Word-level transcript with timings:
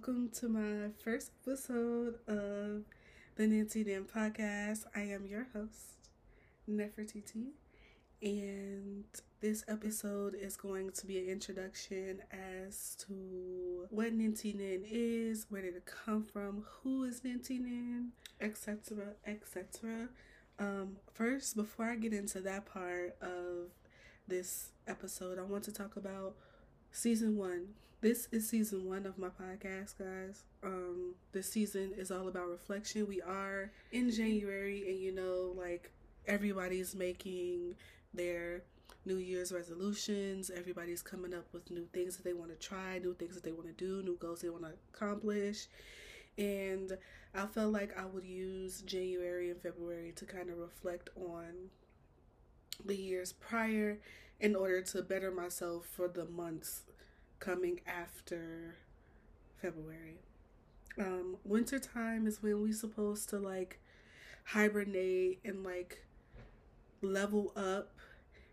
Welcome 0.00 0.30
to 0.36 0.48
my 0.48 0.88
first 1.04 1.30
episode 1.46 2.14
of 2.26 2.84
the 3.36 3.42
Ninti 3.42 3.84
Nin 3.84 4.06
podcast. 4.06 4.86
I 4.96 5.00
am 5.00 5.26
your 5.26 5.48
host, 5.52 6.08
Nefertiti, 6.66 7.48
and 8.22 9.04
this 9.42 9.62
episode 9.68 10.34
is 10.34 10.56
going 10.56 10.92
to 10.92 11.06
be 11.06 11.18
an 11.18 11.28
introduction 11.28 12.22
as 12.32 12.96
to 13.00 13.88
what 13.90 14.16
Ninti 14.16 14.54
Nin 14.54 14.86
is, 14.90 15.44
where 15.50 15.60
did 15.60 15.76
it 15.76 15.84
come 15.84 16.24
from, 16.24 16.64
who 16.82 17.04
is 17.04 17.20
Ninti 17.20 17.60
Nin, 17.60 18.12
etc., 18.40 19.16
etc. 19.26 20.08
Um, 20.58 20.96
first, 21.12 21.56
before 21.56 21.90
I 21.90 21.96
get 21.96 22.14
into 22.14 22.40
that 22.40 22.64
part 22.64 23.16
of 23.20 23.68
this 24.26 24.70
episode, 24.88 25.38
I 25.38 25.42
want 25.42 25.64
to 25.64 25.72
talk 25.72 25.96
about 25.96 26.36
season 26.92 27.36
one. 27.36 27.68
This 28.00 28.28
is 28.32 28.48
season 28.48 28.88
one 28.88 29.04
of 29.04 29.18
my 29.18 29.28
podcast, 29.28 29.98
guys. 29.98 30.44
Um, 30.62 31.14
this 31.32 31.50
season 31.50 31.92
is 31.96 32.10
all 32.10 32.28
about 32.28 32.48
reflection. 32.48 33.06
We 33.06 33.20
are 33.20 33.70
in 33.92 34.10
January, 34.10 34.88
and 34.88 34.98
you 34.98 35.12
know, 35.12 35.54
like 35.56 35.90
everybody's 36.26 36.94
making 36.94 37.74
their 38.14 38.62
New 39.04 39.16
Year's 39.16 39.52
resolutions. 39.52 40.50
Everybody's 40.50 41.02
coming 41.02 41.34
up 41.34 41.46
with 41.52 41.70
new 41.70 41.86
things 41.92 42.16
that 42.16 42.24
they 42.24 42.32
want 42.32 42.50
to 42.50 42.56
try, 42.56 42.98
new 42.98 43.14
things 43.14 43.34
that 43.34 43.44
they 43.44 43.52
want 43.52 43.66
to 43.66 43.72
do, 43.72 44.02
new 44.02 44.16
goals 44.16 44.40
they 44.40 44.48
want 44.50 44.64
to 44.64 44.72
accomplish. 44.94 45.66
And 46.38 46.96
I 47.34 47.46
felt 47.46 47.72
like 47.72 47.96
I 47.98 48.06
would 48.06 48.24
use 48.24 48.80
January 48.82 49.50
and 49.50 49.60
February 49.60 50.12
to 50.16 50.24
kind 50.24 50.48
of 50.48 50.58
reflect 50.58 51.10
on 51.16 51.70
the 52.86 52.96
years 52.96 53.32
prior 53.32 53.98
in 54.40 54.56
order 54.56 54.82
to 54.82 55.02
better 55.02 55.30
myself 55.30 55.86
for 55.86 56.08
the 56.08 56.24
months 56.24 56.82
coming 57.38 57.80
after 57.86 58.76
February. 59.60 60.18
Um, 60.98 61.36
winter 61.44 61.78
time 61.78 62.26
is 62.26 62.42
when 62.42 62.62
we 62.62 62.72
supposed 62.72 63.28
to 63.30 63.38
like 63.38 63.80
hibernate 64.44 65.40
and 65.44 65.64
like 65.64 66.04
level 67.02 67.52
up 67.56 67.92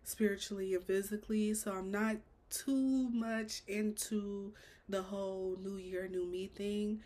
spiritually 0.03 0.73
and 0.73 0.83
physically. 0.83 1.53
So 1.53 1.71
I'm 1.73 1.91
not 1.91 2.17
too 2.49 3.09
much 3.09 3.61
into 3.67 4.53
the 4.87 5.03
whole 5.03 5.57
new 5.61 5.77
year, 5.77 6.07
new 6.07 6.25
me 6.25 6.47
thing. 6.47 7.01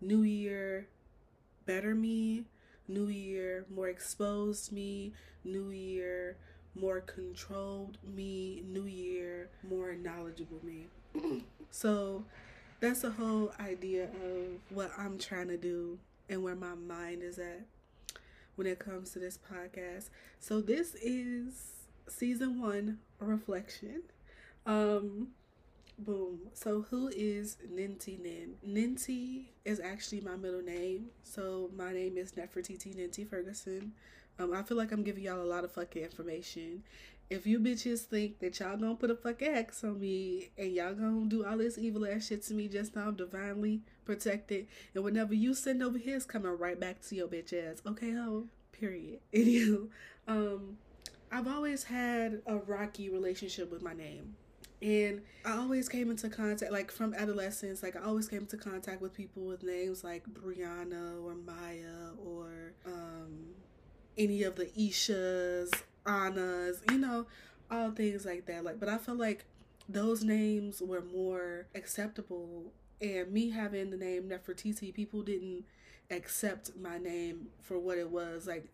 New 0.00 0.22
year, 0.22 0.88
better 1.66 1.94
me. 1.94 2.44
New 2.88 3.08
year, 3.08 3.64
more 3.74 3.88
exposed 3.88 4.72
me. 4.72 5.12
New 5.44 5.70
year, 5.70 6.36
more 6.74 7.00
controlled 7.00 7.98
me. 8.02 8.62
New 8.66 8.84
year, 8.84 9.50
more 9.68 9.94
knowledgeable 9.94 10.60
me. 10.62 10.86
so 11.70 12.24
that's 12.80 13.02
the 13.02 13.10
whole 13.10 13.52
idea 13.60 14.04
of 14.04 14.58
what 14.70 14.90
I'm 14.98 15.18
trying 15.18 15.48
to 15.48 15.56
do 15.56 15.98
and 16.28 16.42
where 16.42 16.56
my 16.56 16.74
mind 16.74 17.22
is 17.22 17.38
at 17.38 17.62
when 18.56 18.66
it 18.66 18.78
comes 18.78 19.10
to 19.12 19.18
this 19.18 19.38
podcast. 19.38 20.08
So 20.40 20.60
this 20.60 20.94
is 20.96 21.54
season 22.08 22.60
one 22.60 22.98
reflection. 23.20 24.02
Um 24.66 25.28
boom. 25.98 26.40
So 26.54 26.82
who 26.90 27.08
is 27.08 27.56
Ninti 27.72 28.20
Nin? 28.20 28.54
Ninti 28.66 29.44
is 29.64 29.80
actually 29.80 30.20
my 30.20 30.36
middle 30.36 30.62
name. 30.62 31.06
So 31.22 31.70
my 31.76 31.92
name 31.92 32.16
is 32.16 32.32
Nefertiti 32.32 32.96
Ninti 32.96 33.28
Ferguson. 33.28 33.92
Um, 34.38 34.52
I 34.54 34.62
feel 34.62 34.76
like 34.76 34.92
I'm 34.92 35.02
giving 35.02 35.24
y'all 35.24 35.42
a 35.42 35.44
lot 35.44 35.64
of 35.64 35.72
fucking 35.72 36.02
information. 36.02 36.82
If 37.30 37.46
you 37.46 37.60
bitches 37.60 38.00
think 38.00 38.40
that 38.40 38.58
y'all 38.60 38.76
gonna 38.76 38.94
put 38.94 39.10
a 39.10 39.16
fucking 39.16 39.48
X 39.48 39.84
on 39.84 40.00
me 40.00 40.50
and 40.58 40.72
y'all 40.72 40.94
gonna 40.94 41.26
do 41.26 41.44
all 41.44 41.56
this 41.56 41.78
evil 41.78 42.06
ass 42.06 42.26
shit 42.26 42.42
to 42.44 42.54
me 42.54 42.68
just 42.68 42.94
now, 42.94 43.08
I'm 43.08 43.16
divinely 43.16 43.82
protected. 44.04 44.66
And 44.94 45.04
whenever 45.04 45.34
you 45.34 45.54
send 45.54 45.82
over 45.82 45.98
here 45.98 46.16
is 46.16 46.26
coming 46.26 46.50
right 46.58 46.78
back 46.78 47.00
to 47.02 47.14
your 47.14 47.28
bitch 47.28 47.52
ass. 47.52 47.80
Okay, 47.86 48.12
ho? 48.12 48.48
Period. 48.72 49.20
Anywho, 49.32 49.88
um, 50.28 50.76
I've 51.30 51.48
always 51.48 51.84
had 51.84 52.42
a 52.46 52.56
rocky 52.56 53.08
relationship 53.08 53.70
with 53.70 53.82
my 53.82 53.94
name. 53.94 54.36
And 54.82 55.22
I 55.44 55.52
always 55.52 55.88
came 55.88 56.10
into 56.10 56.28
contact, 56.28 56.72
like 56.72 56.90
from 56.90 57.14
adolescence, 57.14 57.84
like 57.84 57.94
I 57.94 58.00
always 58.00 58.26
came 58.26 58.40
into 58.40 58.56
contact 58.56 59.00
with 59.00 59.14
people 59.14 59.44
with 59.44 59.62
names 59.62 60.02
like 60.02 60.24
Brianna 60.24 61.22
or 61.24 61.36
Maya 61.36 62.10
or 62.18 62.74
um, 62.84 63.54
any 64.16 64.42
of 64.42 64.56
the 64.56 64.66
Ishas, 64.66 65.70
Annas, 66.06 66.82
you 66.90 66.98
know, 66.98 67.26
all 67.70 67.90
things 67.90 68.24
like 68.24 68.46
that. 68.46 68.64
Like, 68.64 68.78
but 68.80 68.88
I 68.88 68.98
feel 68.98 69.14
like 69.14 69.44
those 69.88 70.22
names 70.24 70.80
were 70.80 71.02
more 71.02 71.66
acceptable. 71.74 72.72
And 73.00 73.32
me 73.32 73.50
having 73.50 73.90
the 73.90 73.96
name 73.96 74.28
Nefertiti, 74.28 74.94
people 74.94 75.22
didn't 75.22 75.64
accept 76.10 76.70
my 76.80 76.98
name 76.98 77.48
for 77.60 77.78
what 77.78 77.98
it 77.98 78.10
was. 78.10 78.46
Like, 78.46 78.66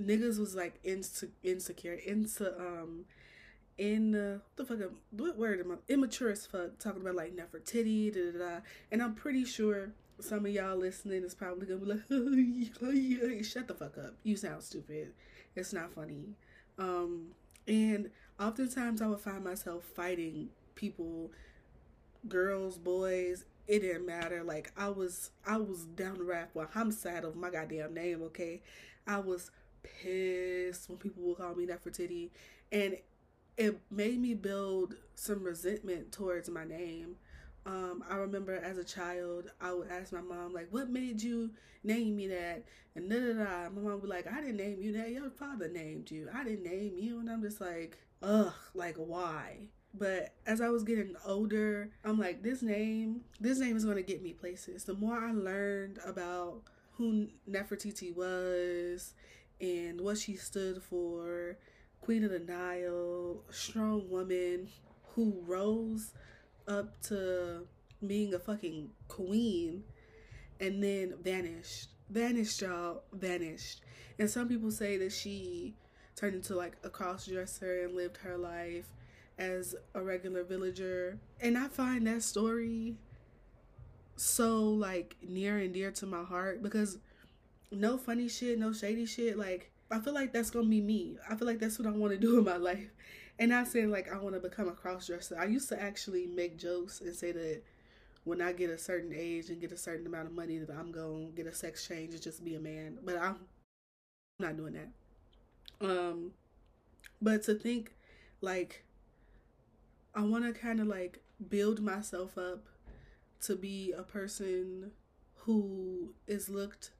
niggas 0.00 0.38
was 0.38 0.54
like 0.54 0.82
inse- 0.82 1.30
insecure, 1.42 1.94
into 1.94 2.58
um, 2.58 3.04
in 3.78 4.12
the 4.12 4.40
what 4.56 4.68
the 4.68 4.76
fuck 4.76 4.92
what 5.10 5.36
word 5.38 5.60
am 5.60 5.72
I 5.72 5.76
immature 5.92 6.30
as 6.30 6.46
fuck 6.46 6.78
talking 6.78 7.02
about 7.02 7.14
like 7.14 7.36
Nefertiti, 7.36 8.12
da 8.12 8.32
da 8.32 8.38
da. 8.38 8.60
And 8.90 9.02
I'm 9.02 9.14
pretty 9.14 9.44
sure 9.44 9.90
some 10.20 10.46
of 10.46 10.52
y'all 10.52 10.76
listening 10.76 11.22
is 11.24 11.34
probably 11.34 11.66
gonna 11.66 11.80
be 11.80 11.86
like, 11.86 12.00
oh, 12.10 13.42
shut 13.42 13.68
the 13.68 13.74
fuck 13.74 13.98
up. 13.98 14.14
You 14.22 14.36
sound 14.36 14.62
stupid. 14.62 15.12
It's 15.54 15.72
not 15.72 15.92
funny. 15.94 16.24
Um, 16.78 17.28
and 17.66 18.10
oftentimes 18.38 19.02
I 19.02 19.06
would 19.06 19.20
find 19.20 19.44
myself 19.44 19.84
fighting 19.84 20.50
people, 20.74 21.30
girls, 22.28 22.78
boys. 22.78 23.44
It 23.66 23.80
didn't 23.80 24.06
matter. 24.06 24.42
Like 24.42 24.72
I 24.76 24.88
was, 24.88 25.30
I 25.46 25.56
was 25.56 25.84
down 25.84 26.18
the 26.18 26.24
raft 26.24 26.54
with 26.54 26.70
homicide 26.72 27.24
of 27.24 27.36
my 27.36 27.50
goddamn 27.50 27.94
name. 27.94 28.22
Okay, 28.22 28.62
I 29.06 29.18
was 29.18 29.50
pissed 29.82 30.88
when 30.88 30.98
people 30.98 31.22
would 31.24 31.38
call 31.38 31.54
me 31.54 31.66
Nefertiti, 31.66 32.30
and 32.70 32.96
it 33.56 33.80
made 33.90 34.20
me 34.20 34.34
build 34.34 34.94
some 35.14 35.42
resentment 35.42 36.12
towards 36.12 36.48
my 36.48 36.64
name. 36.64 37.16
Um, 37.66 38.04
I 38.08 38.14
remember 38.14 38.54
as 38.54 38.78
a 38.78 38.84
child, 38.84 39.50
I 39.60 39.72
would 39.72 39.90
ask 39.90 40.12
my 40.12 40.20
mom, 40.20 40.52
like, 40.52 40.68
what 40.70 40.88
made 40.88 41.20
you 41.20 41.50
name 41.82 42.16
me 42.16 42.28
that? 42.28 42.64
And 42.94 43.10
da 43.10 43.18
da 43.18 43.32
da. 43.32 43.70
My 43.70 43.82
mom 43.82 43.92
would 43.94 44.02
be 44.02 44.08
like, 44.08 44.32
I 44.32 44.40
didn't 44.40 44.56
name 44.56 44.80
you 44.80 44.92
that. 44.92 45.10
Your 45.10 45.30
father 45.30 45.68
named 45.68 46.10
you. 46.10 46.28
I 46.32 46.44
didn't 46.44 46.64
name 46.64 46.96
you. 46.96 47.18
And 47.18 47.28
I'm 47.28 47.42
just 47.42 47.60
like, 47.60 47.98
ugh, 48.22 48.52
like, 48.74 48.94
why? 48.96 49.68
But 49.92 50.34
as 50.46 50.60
I 50.60 50.68
was 50.68 50.84
getting 50.84 51.16
older, 51.26 51.90
I'm 52.04 52.18
like, 52.18 52.42
this 52.42 52.62
name, 52.62 53.22
this 53.40 53.58
name 53.58 53.76
is 53.76 53.84
going 53.84 53.96
to 53.96 54.02
get 54.02 54.22
me 54.22 54.32
places. 54.32 54.84
The 54.84 54.94
more 54.94 55.18
I 55.18 55.32
learned 55.32 55.98
about 56.06 56.62
who 56.92 57.28
Nefertiti 57.50 58.14
was 58.14 59.14
and 59.60 60.00
what 60.00 60.18
she 60.18 60.36
stood 60.36 60.82
for, 60.82 61.58
Queen 62.00 62.22
of 62.22 62.30
the 62.30 62.38
Nile, 62.38 63.42
strong 63.50 64.08
woman 64.08 64.68
who 65.14 65.42
rose 65.46 66.12
up 66.68 67.00
to 67.02 67.66
being 68.06 68.34
a 68.34 68.38
fucking 68.38 68.90
queen 69.08 69.84
and 70.60 70.82
then 70.82 71.14
vanished. 71.22 71.88
Vanished, 72.10 72.62
y'all. 72.62 73.02
Vanished. 73.12 73.80
And 74.18 74.30
some 74.30 74.48
people 74.48 74.70
say 74.70 74.96
that 74.98 75.12
she 75.12 75.74
turned 76.14 76.34
into 76.34 76.54
like 76.54 76.76
a 76.82 76.88
cross 76.88 77.26
dresser 77.26 77.84
and 77.84 77.94
lived 77.94 78.16
her 78.18 78.38
life 78.38 78.86
as 79.38 79.74
a 79.94 80.02
regular 80.02 80.44
villager. 80.44 81.18
And 81.40 81.58
I 81.58 81.68
find 81.68 82.06
that 82.06 82.22
story 82.22 82.96
so 84.16 84.62
like 84.62 85.16
near 85.20 85.58
and 85.58 85.74
dear 85.74 85.90
to 85.90 86.06
my 86.06 86.22
heart 86.22 86.62
because 86.62 86.98
no 87.70 87.98
funny 87.98 88.28
shit, 88.28 88.58
no 88.58 88.72
shady 88.72 89.06
shit. 89.06 89.38
Like, 89.38 89.70
I 89.90 89.98
feel 89.98 90.14
like 90.14 90.32
that's 90.32 90.50
gonna 90.50 90.68
be 90.68 90.80
me. 90.80 91.16
I 91.28 91.34
feel 91.36 91.46
like 91.46 91.58
that's 91.58 91.78
what 91.78 91.86
I 91.88 91.90
want 91.90 92.12
to 92.12 92.18
do 92.18 92.38
in 92.38 92.44
my 92.44 92.56
life. 92.56 92.90
And 93.38 93.50
not 93.50 93.68
saying 93.68 93.90
like 93.90 94.12
I 94.12 94.18
want 94.18 94.34
to 94.34 94.40
become 94.40 94.68
a 94.68 94.72
cross 94.72 95.06
dresser. 95.06 95.38
I 95.38 95.44
used 95.44 95.68
to 95.68 95.80
actually 95.80 96.26
make 96.26 96.58
jokes 96.58 97.00
and 97.00 97.14
say 97.14 97.32
that 97.32 97.62
when 98.24 98.40
I 98.40 98.52
get 98.52 98.70
a 98.70 98.78
certain 98.78 99.12
age 99.14 99.50
and 99.50 99.60
get 99.60 99.72
a 99.72 99.76
certain 99.76 100.06
amount 100.06 100.26
of 100.26 100.32
money 100.32 100.58
that 100.58 100.70
I'm 100.70 100.90
gonna 100.90 101.26
get 101.34 101.46
a 101.46 101.54
sex 101.54 101.86
change 101.86 102.14
and 102.14 102.22
just 102.22 102.44
be 102.44 102.54
a 102.54 102.60
man. 102.60 102.98
But 103.04 103.18
I'm 103.18 103.36
not 104.38 104.56
doing 104.56 104.74
that. 104.74 105.86
Um, 105.86 106.32
but 107.20 107.42
to 107.44 107.54
think 107.54 107.94
like 108.40 108.84
I 110.14 110.22
want 110.22 110.44
to 110.44 110.58
kind 110.58 110.80
of 110.80 110.86
like 110.86 111.22
build 111.48 111.82
myself 111.82 112.38
up 112.38 112.66
to 113.42 113.54
be 113.54 113.92
a 113.92 114.02
person 114.02 114.92
who 115.34 116.14
is 116.26 116.48
looked 116.48 116.90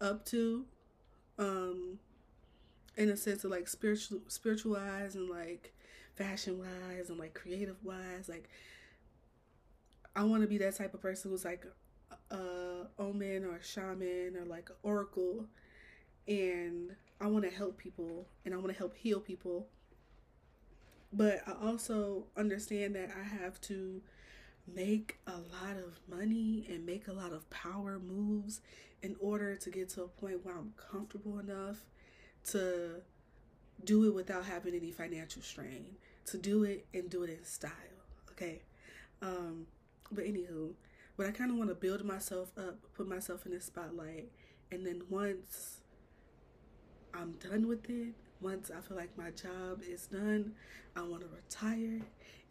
up 0.00 0.24
to 0.26 0.64
um 1.38 1.98
in 2.96 3.08
a 3.08 3.16
sense 3.16 3.44
of 3.44 3.50
like 3.50 3.68
spiritual 3.68 4.20
spiritualized 4.28 5.16
and 5.16 5.28
like 5.28 5.72
fashion 6.14 6.58
wise 6.58 7.08
and 7.08 7.18
like 7.18 7.32
creative 7.34 7.76
wise 7.82 8.28
like 8.28 8.48
i 10.14 10.22
want 10.22 10.42
to 10.42 10.48
be 10.48 10.58
that 10.58 10.76
type 10.76 10.92
of 10.92 11.00
person 11.00 11.30
who's 11.30 11.44
like 11.44 11.64
a 12.30 12.86
omen 12.98 13.44
or 13.44 13.56
a 13.56 13.62
shaman 13.62 14.36
or 14.36 14.44
like 14.44 14.70
a 14.70 14.74
oracle. 14.82 15.46
And 16.28 16.94
i 17.20 17.26
want 17.26 17.44
to 17.44 17.50
help 17.50 17.78
people 17.78 18.26
and 18.44 18.54
i 18.54 18.56
want 18.56 18.68
to 18.68 18.78
help 18.78 18.94
heal 18.96 19.20
people. 19.20 19.68
But 21.12 21.42
i 21.46 21.52
also 21.66 22.26
understand 22.36 22.94
that 22.96 23.10
i 23.18 23.22
have 23.22 23.60
to 23.62 24.02
make 24.72 25.18
a 25.26 25.32
lot 25.32 25.76
of 25.76 25.98
money 26.08 26.66
and 26.68 26.86
make 26.86 27.08
a 27.08 27.12
lot 27.12 27.32
of 27.32 27.48
power 27.50 27.98
moves 27.98 28.60
in 29.02 29.16
order 29.18 29.56
to 29.56 29.70
get 29.70 29.88
to 29.88 30.04
a 30.04 30.08
point 30.08 30.44
where 30.44 30.56
I'm 30.56 30.72
comfortable 30.76 31.40
enough 31.40 31.78
to 32.50 33.02
do 33.84 34.06
it 34.06 34.14
without 34.14 34.44
having 34.44 34.74
any 34.74 34.90
financial 34.90 35.42
strain, 35.42 35.96
to 36.26 36.38
do 36.38 36.64
it 36.64 36.86
and 36.94 37.10
do 37.10 37.22
it 37.22 37.30
in 37.30 37.44
style. 37.44 37.72
Okay. 38.30 38.62
Um, 39.20 39.66
but 40.10 40.24
anywho, 40.24 40.72
but 41.16 41.26
I 41.26 41.30
kind 41.30 41.50
of 41.50 41.56
want 41.56 41.70
to 41.70 41.74
build 41.74 42.04
myself 42.04 42.50
up, 42.58 42.78
put 42.94 43.08
myself 43.08 43.46
in 43.46 43.52
the 43.52 43.60
spotlight, 43.60 44.30
and 44.70 44.86
then 44.86 45.02
once 45.08 45.80
I'm 47.14 47.32
done 47.32 47.68
with 47.68 47.88
it, 47.88 48.14
once 48.40 48.70
I 48.76 48.80
feel 48.80 48.96
like 48.96 49.16
my 49.16 49.30
job 49.30 49.82
is 49.88 50.06
done, 50.06 50.54
I 50.96 51.02
want 51.02 51.22
to 51.22 51.28
retire, 51.28 52.00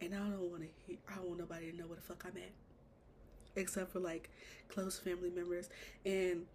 and 0.00 0.14
I 0.14 0.18
don't 0.18 0.50
want 0.50 0.62
to. 0.62 0.96
I 1.08 1.16
don't 1.16 1.26
want 1.26 1.40
nobody 1.40 1.70
to 1.70 1.76
know 1.76 1.86
where 1.86 1.96
the 1.96 2.02
fuck 2.02 2.24
I'm 2.24 2.36
at, 2.36 2.52
except 3.56 3.92
for 3.92 4.00
like 4.00 4.30
close 4.68 4.98
family 4.98 5.30
members, 5.30 5.68
and 6.06 6.46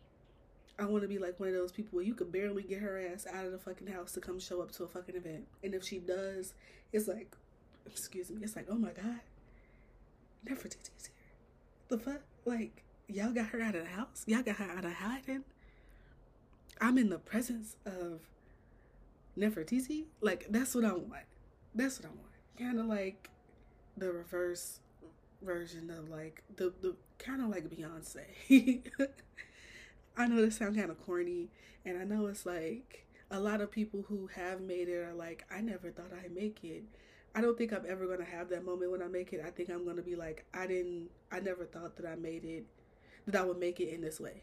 I 0.80 0.86
want 0.86 1.02
to 1.04 1.08
be 1.08 1.18
like 1.18 1.40
one 1.40 1.50
of 1.50 1.56
those 1.56 1.72
people 1.72 1.96
where 1.98 2.06
you 2.06 2.14
could 2.14 2.32
barely 2.32 2.64
get 2.64 2.80
her 2.82 3.00
ass 3.14 3.26
out 3.32 3.46
of 3.46 3.52
the 3.52 3.58
fucking 3.58 3.88
house 3.88 4.12
to 4.14 4.20
come 4.20 4.40
show 4.40 4.62
up 4.62 4.72
to 4.74 4.84
a 4.84 4.88
fucking 4.88 5.16
event, 5.16 5.48
and 5.64 5.74
if 5.74 5.84
she 5.84 6.00
does, 6.00 6.54
it's 6.94 7.08
like, 7.08 7.36
excuse 7.86 8.30
me, 8.30 8.42
it's 8.44 8.56
like, 8.56 8.68
oh 8.70 8.76
my 8.76 8.92
god, 8.92 9.22
Nefertiti's 10.48 11.08
here. 11.08 11.16
The 11.90 11.98
fuck, 11.98 12.22
like 12.46 12.84
y'all 13.08 13.32
got 13.32 13.48
her 13.48 13.62
out 13.62 13.76
of 13.76 13.84
the 13.84 13.90
house, 13.90 14.24
y'all 14.28 14.44
got 14.44 14.58
her 14.58 14.70
out 14.78 14.86
of 14.86 14.94
hiding. 14.94 15.44
I'm 16.80 16.98
in 16.98 17.10
the 17.10 17.18
presence 17.18 17.76
of 17.86 18.22
Nefertiti. 19.38 20.06
Like 20.22 20.48
that's 20.50 20.76
what 20.76 20.86
I 20.86 20.94
want. 20.94 21.26
That's 21.74 22.00
what 22.00 22.08
I 22.08 22.10
want. 22.10 22.22
Kind 22.58 22.80
of 22.80 22.86
like 22.86 23.30
the 23.98 24.12
reverse 24.12 24.80
version 25.42 25.90
of 25.90 26.10
like 26.10 26.44
the 26.56 26.74
the 26.82 26.96
kind 27.20 27.42
of 27.42 27.50
like 27.50 27.70
Beyonce. 27.70 28.82
I 30.18 30.28
know 30.28 30.38
this 30.38 30.58
sounds 30.58 30.76
kind 30.76 30.90
of 30.90 31.00
corny, 31.06 31.50
and 31.86 31.98
I 31.98 32.04
know 32.04 32.26
it's 32.26 32.46
like 32.46 33.06
a 33.30 33.40
lot 33.40 33.62
of 33.62 33.70
people 33.70 34.04
who 34.08 34.28
have 34.36 34.62
made 34.62 34.90
it 34.90 34.96
are 34.96 35.14
like, 35.14 35.46
I 35.52 35.62
never 35.62 35.92
thought 35.92 36.12
I'd 36.12 36.34
make 36.34 36.64
it. 36.64 36.84
I 37.36 37.42
don't 37.42 37.56
think 37.56 37.72
I'm 37.72 37.86
ever 37.88 38.08
gonna 38.08 38.26
have 38.26 38.50
that 38.50 38.66
moment 38.66 38.92
when 38.92 39.04
I 39.04 39.08
make 39.08 39.32
it. 39.32 39.44
I 39.46 39.52
think 39.52 39.70
I'm 39.70 39.86
gonna 39.86 40.02
be 40.02 40.16
like, 40.16 40.46
I 40.56 40.66
didn't, 40.66 41.10
I 41.32 41.40
never 41.40 41.66
thought 41.66 41.98
that 41.98 42.08
I 42.08 42.16
made 42.16 42.44
it, 42.46 42.66
that 43.28 43.40
I 43.40 43.44
would 43.46 43.60
make 43.60 43.80
it 43.80 43.90
in 43.94 44.02
this 44.02 44.20
way, 44.20 44.42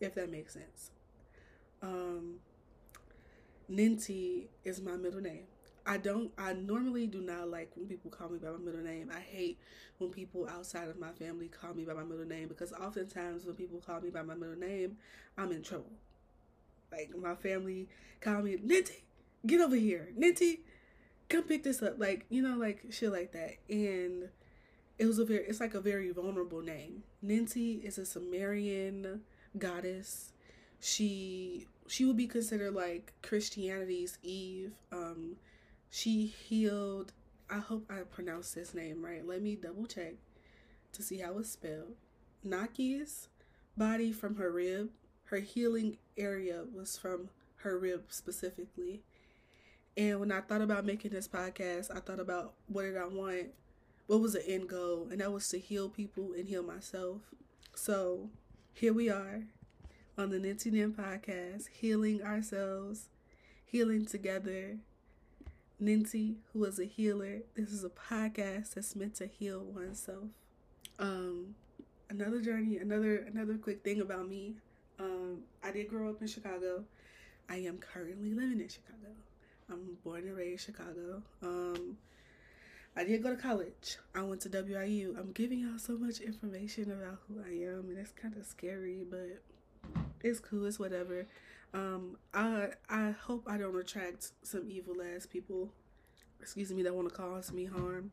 if 0.00 0.14
that 0.16 0.30
makes 0.30 0.52
sense. 0.52 0.90
Um, 1.82 2.40
is 3.68 4.80
my 4.82 4.96
middle 4.96 5.20
name. 5.20 5.46
I 5.86 5.98
don't 5.98 6.32
I 6.38 6.54
normally 6.54 7.06
do 7.06 7.20
not 7.20 7.50
like 7.50 7.70
when 7.74 7.86
people 7.86 8.10
call 8.10 8.30
me 8.30 8.38
by 8.38 8.50
my 8.50 8.58
middle 8.58 8.82
name. 8.82 9.10
I 9.14 9.20
hate 9.20 9.58
when 9.98 10.10
people 10.10 10.48
outside 10.48 10.88
of 10.88 10.98
my 10.98 11.12
family 11.12 11.48
call 11.48 11.74
me 11.74 11.84
by 11.84 11.94
my 11.94 12.04
middle 12.04 12.26
name 12.26 12.48
because 12.48 12.72
oftentimes 12.72 13.44
when 13.44 13.54
people 13.54 13.80
call 13.84 14.00
me 14.00 14.10
by 14.10 14.22
my 14.22 14.34
middle 14.34 14.56
name, 14.56 14.96
I'm 15.36 15.52
in 15.52 15.62
trouble. 15.62 15.92
Like 16.90 17.10
my 17.16 17.34
family 17.34 17.88
call 18.20 18.42
me 18.42 18.56
Ninti, 18.56 19.02
get 19.46 19.60
over 19.60 19.76
here. 19.76 20.08
Ninti, 20.18 20.60
come 21.28 21.44
pick 21.44 21.64
this 21.64 21.82
up. 21.82 21.98
Like, 21.98 22.24
you 22.30 22.42
know, 22.42 22.56
like 22.56 22.84
shit 22.90 23.12
like 23.12 23.32
that. 23.32 23.56
And 23.68 24.28
it 24.98 25.06
was 25.06 25.18
a 25.18 25.24
very 25.24 25.44
it's 25.44 25.60
like 25.60 25.74
a 25.74 25.80
very 25.80 26.10
vulnerable 26.12 26.62
name. 26.62 27.02
Ninti 27.24 27.82
is 27.84 27.98
a 27.98 28.06
Sumerian 28.06 29.22
goddess. 29.58 30.32
She 30.80 31.66
she 31.86 32.04
would 32.04 32.16
be 32.16 32.26
considered 32.26 32.74
like 32.74 33.12
Christianity's 33.22 34.18
Eve. 34.22 34.72
Um, 34.92 35.36
she 35.94 36.26
healed. 36.26 37.12
I 37.48 37.58
hope 37.58 37.88
I 37.88 38.00
pronounced 38.00 38.56
this 38.56 38.74
name 38.74 39.04
right. 39.04 39.24
Let 39.24 39.42
me 39.42 39.54
double 39.54 39.86
check 39.86 40.14
to 40.92 41.02
see 41.04 41.18
how 41.18 41.38
it's 41.38 41.50
spelled. 41.50 41.94
Enki's 42.44 43.28
body 43.76 44.10
from 44.10 44.34
her 44.34 44.50
rib. 44.50 44.90
Her 45.26 45.36
healing 45.36 45.98
area 46.18 46.64
was 46.74 46.98
from 46.98 47.28
her 47.58 47.78
rib 47.78 48.06
specifically. 48.08 49.02
And 49.96 50.18
when 50.18 50.32
I 50.32 50.40
thought 50.40 50.62
about 50.62 50.84
making 50.84 51.12
this 51.12 51.28
podcast, 51.28 51.94
I 51.94 52.00
thought 52.00 52.18
about 52.18 52.54
what 52.66 52.82
did 52.82 52.96
I 52.96 53.06
want? 53.06 53.50
What 54.08 54.20
was 54.20 54.32
the 54.32 54.44
end 54.48 54.68
goal? 54.68 55.06
And 55.12 55.20
that 55.20 55.32
was 55.32 55.48
to 55.50 55.60
heal 55.60 55.88
people 55.88 56.32
and 56.36 56.48
heal 56.48 56.64
myself. 56.64 57.20
So 57.76 58.30
here 58.72 58.92
we 58.92 59.10
are 59.10 59.44
on 60.18 60.30
the 60.30 60.38
Ninti 60.38 60.72
Nin 60.72 60.92
podcast, 60.92 61.68
healing 61.68 62.20
ourselves, 62.20 63.10
healing 63.64 64.06
together. 64.06 64.78
Ninti, 65.82 66.36
who 66.52 66.64
is 66.64 66.78
a 66.78 66.84
healer, 66.84 67.40
this 67.56 67.70
is 67.70 67.84
a 67.84 67.90
podcast 67.90 68.74
that's 68.74 68.94
meant 68.94 69.16
to 69.16 69.26
heal 69.26 69.60
oneself. 69.60 70.24
Um, 70.98 71.56
another 72.08 72.40
journey, 72.40 72.78
another 72.78 73.16
another 73.16 73.54
quick 73.56 73.82
thing 73.82 74.00
about 74.00 74.28
me. 74.28 74.54
Um, 75.00 75.40
I 75.62 75.72
did 75.72 75.88
grow 75.88 76.10
up 76.10 76.20
in 76.20 76.28
Chicago. 76.28 76.84
I 77.48 77.56
am 77.56 77.78
currently 77.78 78.32
living 78.32 78.60
in 78.60 78.68
Chicago. 78.68 79.14
I'm 79.70 79.98
born 80.04 80.28
and 80.28 80.36
raised 80.36 80.64
Chicago. 80.66 81.22
Um, 81.42 81.96
I 82.96 83.02
did 83.02 83.22
go 83.22 83.30
to 83.30 83.36
college. 83.36 83.98
I 84.14 84.22
went 84.22 84.42
to 84.42 84.48
WIU. 84.48 85.18
I'm 85.18 85.32
giving 85.32 85.58
y'all 85.58 85.78
so 85.78 85.98
much 85.98 86.20
information 86.20 86.92
about 86.92 87.18
who 87.26 87.40
I 87.40 87.64
am, 87.64 87.88
and 87.88 87.98
it's 87.98 88.12
kind 88.12 88.36
of 88.36 88.46
scary, 88.46 89.04
but 89.10 89.40
it's 90.22 90.38
cool. 90.38 90.66
It's 90.66 90.78
whatever. 90.78 91.26
Um, 91.74 92.16
I 92.32 92.68
I 92.88 93.10
hope 93.10 93.44
I 93.46 93.58
don't 93.58 93.76
attract 93.76 94.30
some 94.42 94.70
evil 94.70 94.96
ass 95.14 95.26
people. 95.26 95.70
Excuse 96.40 96.72
me, 96.72 96.82
that 96.84 96.94
want 96.94 97.08
to 97.08 97.14
cause 97.14 97.52
me 97.52 97.64
harm. 97.64 98.12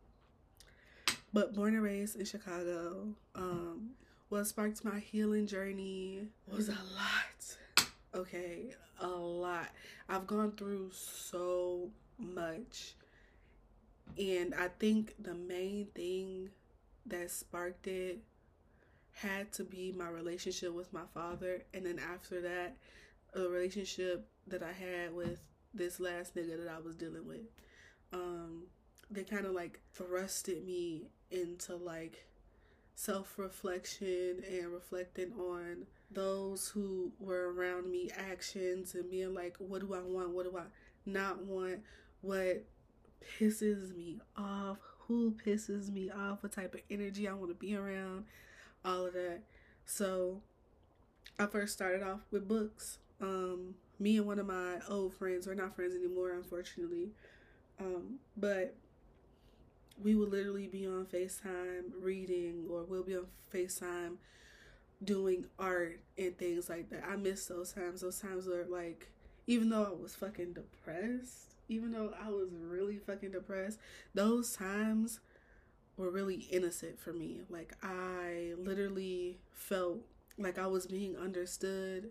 But 1.31 1.53
born 1.53 1.75
and 1.75 1.83
raised 1.83 2.17
in 2.17 2.25
Chicago. 2.25 3.09
Um, 3.35 3.91
what 4.29 4.47
sparked 4.47 4.83
my 4.83 4.99
healing 4.99 5.45
journey 5.45 6.27
was 6.51 6.69
a 6.69 6.71
lot. 6.71 7.87
Okay, 8.15 8.73
a 8.99 9.07
lot. 9.07 9.69
I've 10.09 10.27
gone 10.27 10.53
through 10.53 10.89
so 10.93 11.89
much. 12.17 12.95
And 14.17 14.53
I 14.55 14.67
think 14.79 15.13
the 15.19 15.33
main 15.33 15.87
thing 15.95 16.49
that 17.05 17.31
sparked 17.31 17.87
it 17.87 18.19
had 19.13 19.51
to 19.53 19.63
be 19.63 19.93
my 19.95 20.09
relationship 20.09 20.73
with 20.73 20.91
my 20.91 21.03
father, 21.13 21.63
and 21.73 21.85
then 21.85 21.99
after 21.99 22.41
that, 22.41 22.75
a 23.33 23.47
relationship 23.47 24.27
that 24.47 24.63
I 24.63 24.71
had 24.71 25.13
with 25.13 25.39
this 25.73 25.99
last 25.99 26.35
nigga 26.35 26.63
that 26.63 26.71
I 26.71 26.79
was 26.79 26.95
dealing 26.95 27.27
with. 27.27 27.41
Um, 28.13 28.63
they 29.09 29.23
kind 29.23 29.45
of 29.45 29.53
like 29.53 29.79
thrusted 29.97 30.65
me 30.65 31.09
into 31.29 31.75
like 31.75 32.25
self 32.95 33.37
reflection 33.37 34.43
and 34.49 34.71
reflecting 34.71 35.31
on 35.33 35.85
those 36.11 36.67
who 36.67 37.11
were 37.19 37.53
around 37.53 37.89
me 37.89 38.09
actions 38.15 38.95
and 38.95 39.09
being 39.09 39.33
like, 39.33 39.55
what 39.59 39.81
do 39.81 39.93
I 39.93 40.01
want? 40.01 40.31
What 40.31 40.51
do 40.51 40.57
I 40.57 40.63
not 41.05 41.45
want? 41.45 41.79
What 42.21 42.65
pisses 43.39 43.95
me 43.95 44.19
off? 44.35 44.77
Who 45.07 45.35
pisses 45.45 45.91
me 45.91 46.09
off? 46.09 46.43
What 46.43 46.51
type 46.51 46.73
of 46.73 46.81
energy 46.89 47.27
I 47.27 47.33
want 47.33 47.49
to 47.49 47.55
be 47.55 47.75
around? 47.75 48.25
all 48.83 49.05
of 49.05 49.13
that. 49.13 49.41
So 49.85 50.41
I 51.39 51.45
first 51.45 51.73
started 51.73 52.03
off 52.03 52.21
with 52.31 52.47
books. 52.47 52.97
Um, 53.21 53.75
me 53.99 54.17
and 54.17 54.25
one 54.25 54.39
of 54.39 54.47
my 54.47 54.77
old 54.89 55.13
friends, 55.13 55.47
we're 55.47 55.53
not 55.53 55.75
friends 55.75 55.95
anymore, 55.95 56.31
unfortunately. 56.31 57.09
Um, 57.79 58.19
but 58.37 58.75
we 60.01 60.15
would 60.15 60.31
literally 60.31 60.67
be 60.67 60.85
on 60.87 61.05
FaceTime 61.05 61.91
reading, 62.01 62.65
or 62.69 62.83
we'll 62.83 63.03
be 63.03 63.15
on 63.15 63.27
FaceTime 63.53 64.15
doing 65.03 65.45
art 65.59 65.99
and 66.17 66.37
things 66.37 66.69
like 66.69 66.89
that. 66.89 67.03
I 67.07 67.15
miss 67.15 67.45
those 67.47 67.73
times. 67.73 68.01
Those 68.01 68.19
times 68.19 68.47
were 68.47 68.65
like, 68.69 69.09
even 69.47 69.69
though 69.69 69.83
I 69.83 70.01
was 70.01 70.15
fucking 70.15 70.53
depressed, 70.53 71.55
even 71.69 71.91
though 71.91 72.13
I 72.23 72.29
was 72.29 72.49
really 72.53 72.97
fucking 72.97 73.31
depressed, 73.31 73.79
those 74.13 74.53
times 74.55 75.19
were 75.97 76.09
really 76.09 76.47
innocent 76.51 76.99
for 76.99 77.13
me. 77.13 77.41
Like 77.49 77.73
I 77.83 78.53
literally 78.57 79.37
felt 79.51 79.99
like 80.37 80.57
I 80.57 80.67
was 80.67 80.87
being 80.87 81.15
understood 81.15 82.09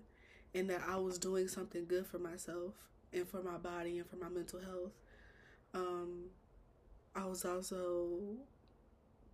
and 0.55 0.69
that 0.71 0.83
I 0.89 0.97
was 0.97 1.19
doing 1.19 1.49
something 1.49 1.87
good 1.87 2.07
for 2.07 2.19
myself 2.19 2.75
and 3.13 3.29
for 3.29 3.43
my 3.43 3.57
body 3.59 3.99
and 3.99 4.09
for 4.09 4.17
my 4.17 4.29
mental 4.29 4.61
health. 4.61 4.93
Um 5.75 6.31
I 7.15 7.27
was 7.27 7.45
also 7.45 8.39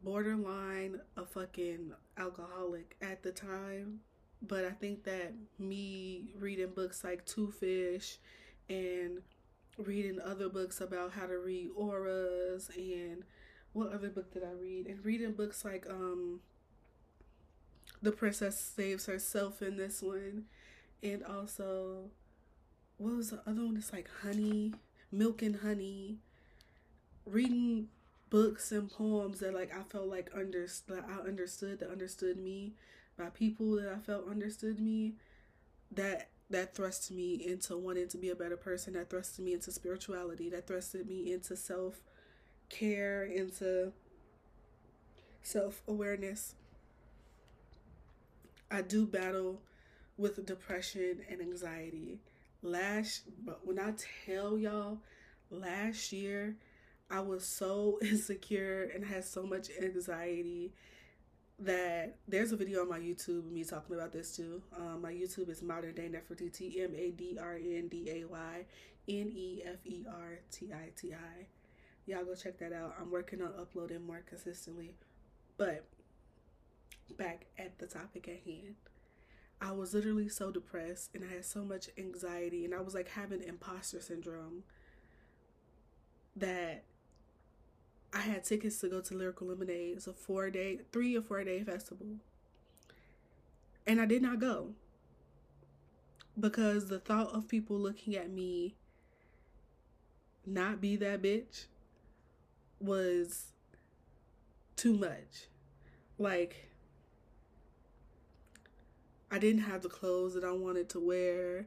borderline 0.03 1.01
a 1.17 1.25
fucking 1.27 1.93
alcoholic 2.19 2.97
at 3.03 3.23
the 3.23 3.33
time. 3.33 4.01
But 4.43 4.65
I 4.65 4.71
think 4.71 5.05
that 5.05 5.33
me 5.59 6.35
reading 6.39 6.71
books 6.75 7.03
like 7.03 7.25
Two 7.25 7.51
Fish 7.51 8.19
and 8.69 9.23
reading 9.79 10.21
other 10.21 10.49
books 10.49 10.81
about 10.81 11.13
how 11.13 11.27
to 11.27 11.39
read 11.39 11.71
auras 11.77 12.71
and 12.77 13.25
what 13.73 13.93
other 13.93 14.09
book 14.09 14.33
did 14.33 14.45
I 14.45 14.53
read? 14.61 14.87
And 14.87 15.05
reading 15.05 15.33
books 15.33 15.65
like 15.65 15.87
um 15.89 16.41
The 18.03 18.13
Princess 18.13 18.59
Saves 18.59 19.07
Herself 19.07 19.61
in 19.63 19.77
this 19.77 20.03
one. 20.03 20.45
And 21.03 21.23
also 21.25 22.11
what 22.99 23.17
was 23.17 23.31
the 23.31 23.41
other 23.47 23.65
one? 23.65 23.77
It's 23.77 23.93
like 23.93 24.09
honey, 24.23 24.73
milk 25.13 25.43
and 25.43 25.57
honey. 25.57 26.19
Reading 27.27 27.89
books 28.31 28.73
and 28.73 28.91
poems 28.91 29.41
that 29.41 29.55
like 29.55 29.73
I 29.75 29.83
felt 29.83 30.07
like 30.07 30.31
under 30.35 30.67
that 30.89 31.05
I 31.09 31.27
understood 31.27 31.81
that 31.81 31.91
understood 31.91 32.39
me 32.39 32.73
by 33.19 33.27
people 33.31 33.73
that 33.77 33.89
I 33.89 33.99
felt 33.99 34.29
understood 34.29 34.81
me 34.81 35.15
that 35.93 36.29
that 36.51 36.75
thrust 36.75 37.11
me 37.11 37.35
into 37.35 37.77
wanting 37.77 38.09
to 38.09 38.19
be 38.19 38.31
a 38.31 38.35
better 38.35 38.57
person 38.57 38.95
that 38.95 39.11
thrusted 39.11 39.41
me 39.41 39.53
into 39.53 39.73
spirituality 39.73 40.49
that 40.51 40.67
thrusted 40.67 41.07
me 41.07 41.33
into 41.33 41.57
self 41.57 42.01
care 42.69 43.25
into 43.25 43.93
self 45.43 45.83
awareness 45.89 46.55
I 48.71 48.83
do 48.83 49.07
battle 49.07 49.61
with 50.17 50.45
depression 50.47 51.21
and 51.31 51.41
anxiety 51.41 52.21
last 52.63 53.23
but 53.45 53.61
when 53.65 53.79
I 53.79 53.93
tell 54.27 54.59
y'all 54.59 54.99
last 55.51 56.13
year 56.13 56.57
I 57.11 57.21
was 57.21 57.47
so 57.47 57.99
insecure 58.03 58.91
and 58.95 59.05
had 59.05 59.25
so 59.25 59.45
much 59.45 59.69
anxiety 59.81 60.73
that 61.59 62.17
there's 62.29 62.53
a 62.53 62.57
video 62.57 62.83
on 62.83 62.89
my 62.89 62.99
YouTube 62.99 63.51
me 63.51 63.65
talking 63.65 63.97
about 63.97 64.13
this 64.13 64.37
too. 64.37 64.63
Um, 64.77 65.03
my 65.03 65.13
YouTube 65.13 65.49
is 65.49 65.63
Modern 65.63 65.95
Day 65.95 66.09
Nefertiti, 66.09 66.83
M 66.83 66.95
A 66.95 67.11
D 67.13 67.39
R 67.41 67.55
N 67.55 67.89
D 67.89 68.11
A 68.11 68.25
Y 68.27 68.67
N 69.09 69.33
E 69.35 69.63
F 69.65 69.79
E 69.85 70.05
R 70.09 70.41
T 70.51 70.71
I 70.73 70.91
T 70.97 71.15
I. 71.15 71.47
Y'all 72.07 72.25
go 72.25 72.35
check 72.35 72.59
that 72.59 72.73
out. 72.73 72.95
I'm 73.01 73.11
working 73.11 73.41
on 73.41 73.53
uploading 73.59 74.07
more 74.07 74.23
consistently. 74.29 74.95
But 75.57 75.87
back 77.17 77.47
at 77.59 77.79
the 77.79 77.87
topic 77.87 78.29
at 78.29 78.41
hand. 78.45 78.75
I 79.61 79.73
was 79.73 79.95
literally 79.95 80.29
so 80.29 80.51
depressed 80.51 81.11
and 81.15 81.25
I 81.25 81.35
had 81.35 81.45
so 81.45 81.65
much 81.65 81.89
anxiety 81.99 82.65
and 82.65 82.75
I 82.75 82.81
was 82.81 82.95
like 82.95 83.09
having 83.09 83.43
imposter 83.43 84.01
syndrome 84.01 84.65
that 86.37 86.85
I 88.13 88.21
had 88.21 88.45
tickets 88.45 88.79
to 88.81 88.89
go 88.89 89.01
to 89.01 89.15
Lyrical 89.15 89.49
Lemonade. 89.49 89.97
It's 89.97 90.07
a 90.07 90.13
four 90.13 90.51
day, 90.51 90.81
three 90.93 91.17
or 91.17 91.23
four 91.23 91.43
day 91.45 91.63
festival. 91.63 92.07
And 93.87 94.01
I 94.01 94.07
did 94.07 94.23
not 94.23 94.41
go 94.41 94.75
because 96.39 96.89
the 96.89 96.99
thought 96.99 97.35
of 97.35 97.49
people 97.49 97.79
looking 97.79 98.17
at 98.17 98.31
me 98.31 98.75
not 100.45 100.81
be 100.81 100.97
that 100.97 101.23
bitch 101.23 101.65
was 102.79 103.53
too 104.77 104.93
much. 104.93 105.49
Like, 106.19 106.71
I 109.31 109.39
didn't 109.39 109.63
have 109.63 109.83
the 109.83 109.89
clothes 109.89 110.35
that 110.35 110.45
I 110.45 110.53
wanted 110.53 110.89
to 110.91 111.01
wear. 111.01 111.67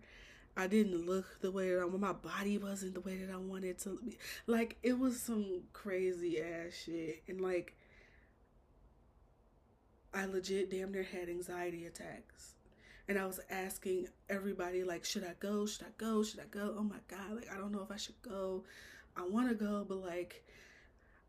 I 0.55 0.67
didn't 0.67 1.05
look 1.05 1.39
the 1.41 1.51
way 1.51 1.73
that 1.73 1.81
I 1.81 1.85
my 1.85 2.13
body 2.13 2.57
wasn't 2.57 2.93
the 2.93 3.01
way 3.01 3.17
that 3.17 3.33
I 3.33 3.37
wanted 3.37 3.79
to 3.79 3.99
be. 4.03 4.17
Like 4.47 4.77
it 4.83 4.97
was 4.97 5.21
some 5.21 5.61
crazy 5.73 6.41
ass 6.41 6.73
shit. 6.85 7.23
And 7.27 7.39
like 7.39 7.75
I 10.13 10.25
legit 10.25 10.71
damn 10.71 10.91
near 10.91 11.03
had 11.03 11.29
anxiety 11.29 11.85
attacks. 11.85 12.55
And 13.07 13.17
I 13.17 13.25
was 13.25 13.39
asking 13.49 14.07
everybody 14.29 14.83
like, 14.83 15.03
should 15.03 15.23
I 15.23 15.33
go? 15.39 15.65
Should 15.65 15.83
I 15.83 15.91
go? 15.97 16.23
Should 16.23 16.39
I 16.39 16.47
go? 16.51 16.75
Oh 16.77 16.83
my 16.83 16.99
god, 17.07 17.35
like 17.35 17.51
I 17.53 17.57
don't 17.57 17.71
know 17.71 17.81
if 17.81 17.91
I 17.91 17.97
should 17.97 18.21
go. 18.21 18.63
I 19.15 19.23
wanna 19.27 19.55
go, 19.55 19.85
but 19.87 20.03
like 20.03 20.43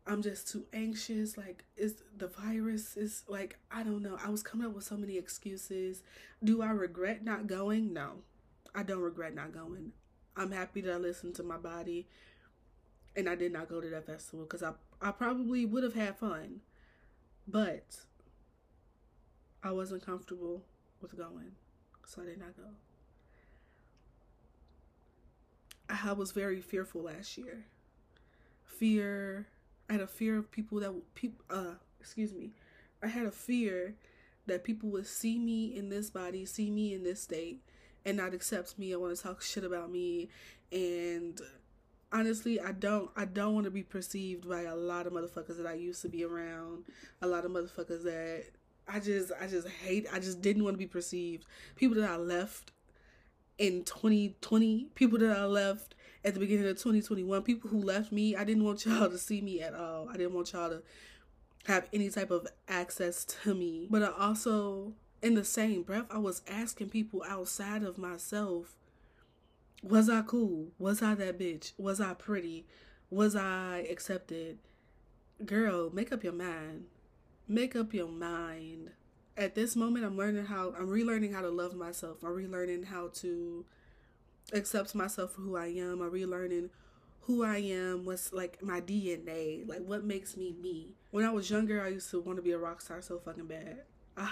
I'm 0.07 0.21
just 0.21 0.49
too 0.51 0.65
anxious. 0.73 1.37
Like, 1.37 1.63
is 1.77 2.03
the 2.17 2.27
virus 2.27 2.97
is 2.97 3.23
like 3.27 3.57
I 3.71 3.83
don't 3.83 4.01
know. 4.01 4.17
I 4.23 4.29
was 4.29 4.43
coming 4.43 4.67
up 4.67 4.73
with 4.73 4.83
so 4.83 4.97
many 4.97 5.17
excuses. 5.17 6.03
Do 6.43 6.61
I 6.61 6.71
regret 6.71 7.23
not 7.23 7.47
going? 7.47 7.93
No. 7.93 8.23
I 8.73 8.83
don't 8.83 9.01
regret 9.01 9.35
not 9.35 9.53
going. 9.53 9.91
I'm 10.35 10.51
happy 10.51 10.81
that 10.81 10.93
I 10.93 10.97
listened 10.97 11.35
to 11.35 11.43
my 11.43 11.57
body 11.57 12.07
and 13.15 13.27
I 13.27 13.35
did 13.35 13.51
not 13.51 13.69
go 13.69 13.81
to 13.81 13.89
that 13.89 14.05
festival 14.05 14.45
because 14.45 14.63
I, 14.63 14.71
I 15.01 15.11
probably 15.11 15.65
would 15.65 15.83
have 15.83 15.93
had 15.93 16.17
fun. 16.17 16.61
But 17.47 17.97
I 19.63 19.71
wasn't 19.71 20.05
comfortable 20.05 20.63
with 21.01 21.17
going, 21.17 21.51
so 22.05 22.21
I 22.21 22.25
did 22.25 22.39
not 22.39 22.55
go. 22.55 22.63
I 25.89 26.13
was 26.13 26.31
very 26.31 26.61
fearful 26.61 27.01
last 27.03 27.37
year. 27.37 27.65
Fear, 28.63 29.47
I 29.91 29.95
had 29.95 30.01
a 30.01 30.07
fear 30.07 30.37
of 30.37 30.49
people 30.49 30.79
that 30.79 30.93
people 31.15 31.43
uh 31.49 31.73
excuse 31.99 32.31
me. 32.33 32.51
I 33.03 33.07
had 33.07 33.25
a 33.25 33.31
fear 33.31 33.95
that 34.45 34.63
people 34.63 34.89
would 34.91 35.05
see 35.05 35.37
me 35.37 35.75
in 35.75 35.89
this 35.89 36.09
body, 36.09 36.45
see 36.45 36.71
me 36.71 36.93
in 36.93 37.03
this 37.03 37.21
state, 37.21 37.61
and 38.05 38.15
not 38.15 38.33
accept 38.33 38.79
me. 38.79 38.93
I 38.93 38.95
want 38.95 39.13
to 39.13 39.21
talk 39.21 39.41
shit 39.41 39.65
about 39.65 39.91
me 39.91 40.29
and 40.71 41.41
honestly 42.09 42.57
I 42.57 42.71
don't 42.71 43.11
I 43.17 43.25
don't 43.25 43.53
want 43.53 43.65
to 43.65 43.71
be 43.71 43.83
perceived 43.83 44.47
by 44.47 44.61
a 44.61 44.77
lot 44.77 45.07
of 45.07 45.11
motherfuckers 45.11 45.57
that 45.57 45.67
I 45.67 45.73
used 45.73 46.01
to 46.03 46.09
be 46.09 46.23
around. 46.23 46.85
A 47.21 47.27
lot 47.27 47.43
of 47.43 47.51
motherfuckers 47.51 48.03
that 48.03 48.45
I 48.87 49.01
just 49.01 49.33
I 49.41 49.47
just 49.47 49.67
hate 49.67 50.07
I 50.13 50.19
just 50.19 50.41
didn't 50.41 50.63
want 50.63 50.75
to 50.75 50.79
be 50.79 50.87
perceived. 50.87 51.45
People 51.75 51.99
that 51.99 52.09
I 52.09 52.15
left 52.15 52.71
in 53.57 53.83
2020, 53.83 54.87
people 54.95 55.19
that 55.19 55.37
I 55.37 55.43
left 55.43 55.95
at 56.23 56.33
the 56.33 56.39
beginning 56.39 56.65
of 56.65 56.77
2021, 56.77 57.41
people 57.43 57.69
who 57.69 57.81
left 57.81 58.11
me, 58.11 58.35
I 58.35 58.43
didn't 58.43 58.63
want 58.63 58.85
y'all 58.85 59.09
to 59.09 59.17
see 59.17 59.41
me 59.41 59.61
at 59.61 59.73
all. 59.73 60.07
I 60.09 60.17
didn't 60.17 60.33
want 60.33 60.53
y'all 60.53 60.69
to 60.69 60.83
have 61.65 61.87
any 61.93 62.09
type 62.09 62.31
of 62.31 62.47
access 62.67 63.25
to 63.25 63.53
me. 63.53 63.87
But 63.89 64.03
I 64.03 64.11
also 64.17 64.93
in 65.21 65.35
the 65.35 65.43
same 65.43 65.83
breath, 65.83 66.05
I 66.09 66.17
was 66.17 66.41
asking 66.47 66.89
people 66.89 67.23
outside 67.27 67.83
of 67.83 67.97
myself, 67.97 68.75
was 69.83 70.09
I 70.09 70.21
cool? 70.21 70.67
Was 70.79 71.01
I 71.01 71.15
that 71.15 71.39
bitch? 71.39 71.73
Was 71.77 72.01
I 72.01 72.13
pretty? 72.13 72.65
Was 73.09 73.35
I 73.35 73.85
accepted? 73.89 74.57
Girl, 75.45 75.89
make 75.91 76.11
up 76.11 76.23
your 76.23 76.33
mind. 76.33 76.85
Make 77.47 77.75
up 77.75 77.93
your 77.93 78.07
mind. 78.07 78.91
At 79.37 79.55
this 79.55 79.75
moment, 79.75 80.05
I'm 80.05 80.17
learning 80.17 80.45
how, 80.45 80.73
I'm 80.77 80.87
relearning 80.87 81.33
how 81.33 81.41
to 81.41 81.49
love 81.49 81.75
myself. 81.75 82.23
I'm 82.23 82.29
relearning 82.29 82.85
how 82.85 83.09
to 83.15 83.65
accept 84.53 84.95
myself 84.95 85.33
for 85.33 85.41
who 85.41 85.55
I 85.55 85.67
am. 85.67 86.01
I'm 86.01 86.11
relearning 86.11 86.69
who 87.21 87.43
I 87.43 87.57
am, 87.57 88.05
what's 88.05 88.33
like 88.33 88.61
my 88.61 88.81
DNA, 88.81 89.67
like 89.67 89.81
what 89.85 90.03
makes 90.03 90.35
me 90.35 90.55
me. 90.59 90.89
When 91.11 91.23
I 91.25 91.31
was 91.31 91.49
younger, 91.49 91.83
I 91.83 91.89
used 91.89 92.09
to 92.11 92.19
want 92.19 92.37
to 92.37 92.41
be 92.41 92.51
a 92.51 92.57
rock 92.57 92.81
star 92.81 93.01
so 93.01 93.19
fucking 93.19 93.47
bad. 93.47 93.83
I 94.17 94.31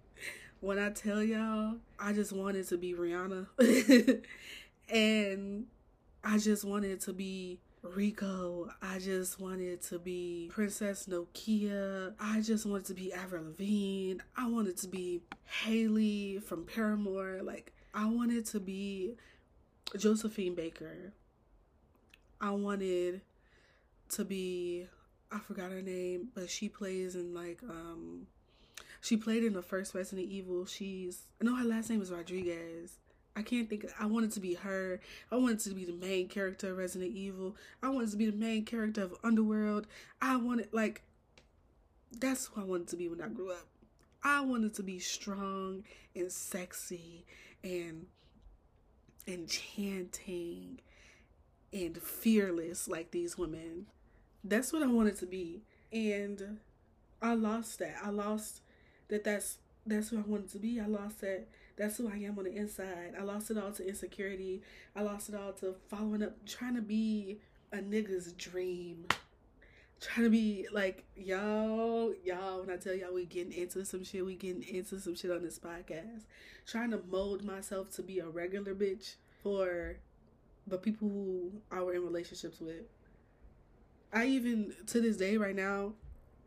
when 0.60 0.78
I 0.78 0.90
tell 0.90 1.22
y'all, 1.22 1.76
I 1.98 2.12
just 2.12 2.32
wanted 2.32 2.68
to 2.68 2.76
be 2.76 2.94
Rihanna. 2.94 3.46
and 4.88 5.66
I 6.22 6.38
just 6.38 6.64
wanted 6.64 7.00
to 7.02 7.12
be 7.12 7.60
Rico. 7.82 8.70
I 8.82 8.98
just 8.98 9.40
wanted 9.40 9.82
to 9.82 9.98
be 9.98 10.50
Princess 10.52 11.06
Nokia. 11.06 12.14
I 12.20 12.40
just 12.40 12.66
wanted 12.66 12.86
to 12.86 12.94
be 12.94 13.12
Avril 13.12 13.44
Lavigne. 13.44 14.20
I 14.36 14.48
wanted 14.48 14.76
to 14.78 14.88
be 14.88 15.22
Hayley 15.44 16.40
from 16.44 16.64
Paramore. 16.64 17.40
Like, 17.42 17.72
I 17.94 18.06
wanted 18.06 18.46
to 18.46 18.60
be 18.60 19.14
Josephine 19.96 20.54
Baker. 20.54 21.12
I 22.40 22.50
wanted 22.50 23.22
to 24.10 24.24
be, 24.24 24.86
I 25.32 25.38
forgot 25.38 25.72
her 25.72 25.82
name, 25.82 26.28
but 26.34 26.50
she 26.50 26.68
plays 26.68 27.14
in 27.14 27.34
like, 27.34 27.60
um, 27.68 28.26
she 29.00 29.16
played 29.16 29.44
in 29.44 29.52
the 29.52 29.62
first 29.62 29.94
Resident 29.94 30.28
Evil. 30.28 30.66
She's 30.66 31.22
I 31.40 31.44
know 31.44 31.56
her 31.56 31.64
last 31.64 31.90
name 31.90 32.02
is 32.02 32.10
Rodriguez. 32.10 32.98
I 33.36 33.42
can't 33.42 33.70
think. 33.70 33.86
I 33.98 34.06
wanted 34.06 34.32
to 34.32 34.40
be 34.40 34.54
her. 34.54 35.00
I 35.30 35.36
wanted 35.36 35.60
to 35.60 35.70
be 35.70 35.84
the 35.84 35.92
main 35.92 36.28
character 36.28 36.72
of 36.72 36.78
Resident 36.78 37.14
Evil. 37.14 37.56
I 37.82 37.88
wanted 37.88 38.10
to 38.10 38.16
be 38.16 38.26
the 38.26 38.36
main 38.36 38.64
character 38.64 39.02
of 39.02 39.14
Underworld. 39.22 39.86
I 40.20 40.36
wanted 40.36 40.72
like 40.72 41.02
that's 42.18 42.46
who 42.46 42.60
I 42.60 42.64
wanted 42.64 42.88
to 42.88 42.96
be 42.96 43.08
when 43.08 43.20
I 43.20 43.28
grew 43.28 43.52
up. 43.52 43.66
I 44.24 44.40
wanted 44.40 44.74
to 44.74 44.82
be 44.82 44.98
strong 44.98 45.84
and 46.16 46.32
sexy 46.32 47.24
and 47.62 48.06
enchanting 49.28 50.80
and 51.72 51.96
fearless 51.98 52.88
like 52.88 53.10
these 53.10 53.36
women. 53.36 53.86
That's 54.42 54.72
what 54.72 54.82
I 54.82 54.86
wanted 54.86 55.16
to 55.18 55.26
be. 55.26 55.62
And 55.92 56.58
I 57.20 57.34
lost 57.34 57.78
that. 57.80 57.96
I 58.02 58.10
lost 58.10 58.62
that 59.08 59.24
that's 59.24 59.58
that's 59.86 60.10
who 60.10 60.18
I 60.18 60.22
wanted 60.22 60.50
to 60.50 60.58
be. 60.58 60.80
I 60.80 60.86
lost 60.86 61.20
that. 61.20 61.46
That's 61.76 61.96
who 61.96 62.08
I 62.08 62.16
am 62.16 62.38
on 62.38 62.44
the 62.44 62.56
inside. 62.56 63.14
I 63.18 63.22
lost 63.22 63.50
it 63.50 63.58
all 63.58 63.70
to 63.72 63.86
insecurity. 63.86 64.62
I 64.96 65.02
lost 65.02 65.28
it 65.28 65.34
all 65.34 65.52
to 65.54 65.76
following 65.88 66.22
up, 66.22 66.44
trying 66.44 66.74
to 66.74 66.82
be 66.82 67.38
a 67.72 67.78
nigga's 67.78 68.32
dream. 68.32 69.06
Trying 70.00 70.26
to 70.26 70.30
be 70.30 70.66
like 70.72 71.04
y'all, 71.16 72.14
y'all. 72.24 72.60
When 72.60 72.70
I 72.70 72.76
tell 72.76 72.94
y'all 72.94 73.14
we 73.14 73.26
getting 73.26 73.52
into 73.52 73.84
some 73.84 74.04
shit, 74.04 74.24
we 74.24 74.36
getting 74.36 74.62
into 74.62 75.00
some 75.00 75.14
shit 75.14 75.30
on 75.30 75.42
this 75.42 75.58
podcast. 75.58 76.24
Trying 76.66 76.92
to 76.92 77.00
mold 77.10 77.44
myself 77.44 77.90
to 77.96 78.02
be 78.02 78.20
a 78.20 78.28
regular 78.28 78.74
bitch 78.74 79.16
for 79.42 79.96
the 80.66 80.78
people 80.78 81.08
who 81.08 81.52
I 81.72 81.82
were 81.82 81.94
in 81.94 82.04
relationships 82.04 82.60
with. 82.60 82.84
I 84.12 84.26
even 84.26 84.74
to 84.86 85.00
this 85.00 85.16
day, 85.16 85.36
right 85.36 85.56
now, 85.56 85.94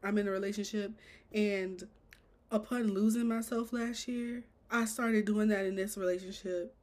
I'm 0.04 0.18
in 0.18 0.28
a 0.28 0.32
relationship 0.32 0.94
and 1.34 1.88
upon 2.52 2.94
losing 2.94 3.28
myself 3.28 3.74
last 3.74 4.08
year, 4.08 4.44
I 4.70 4.86
started 4.86 5.26
doing 5.26 5.48
that 5.50 5.66
in 5.66 5.76
this 5.76 5.98
relationship. 5.98 6.76